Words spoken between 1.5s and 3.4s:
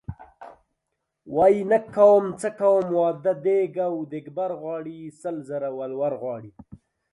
نه کومه څه کوم واده